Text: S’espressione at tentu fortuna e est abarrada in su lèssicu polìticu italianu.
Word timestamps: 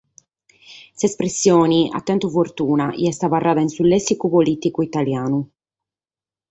S’espressione 0.97 1.79
at 1.97 2.05
tentu 2.09 2.27
fortuna 2.37 2.87
e 3.01 3.03
est 3.11 3.21
abarrada 3.27 3.65
in 3.65 3.71
su 3.75 3.83
lèssicu 3.91 4.25
polìticu 4.35 4.79
italianu. 4.89 5.39